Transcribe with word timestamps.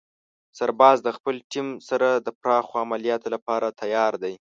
سرباز 0.57 0.97
د 1.03 1.09
خپلې 1.17 1.39
ټیم 1.51 1.67
سره 1.89 2.09
د 2.25 2.27
پراخو 2.39 2.73
عملیاتو 2.85 3.27
لپاره 3.35 3.75
تیار 3.81 4.13
دی. 4.23 4.33